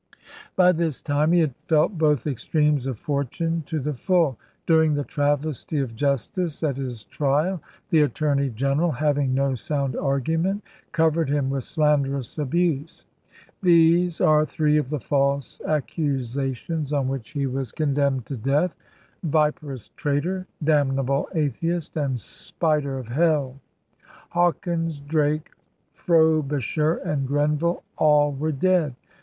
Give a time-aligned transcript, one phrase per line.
[0.55, 4.39] By this time he had felt both extremes of for tune to the full.
[4.65, 10.63] During the travesty of justice at his trial the attorney general, having no sound argument,
[10.91, 13.05] covered him with slanderous abuse.
[13.61, 18.75] These are three of the false accusations on which he was condemned to death:
[19.05, 23.59] * Viperous traitor,' * damnable atheist,' and 'spider of hell.'
[24.31, 25.51] Hawkins, Drake,
[25.93, 28.95] Frobisher, and Grenville, all were dead.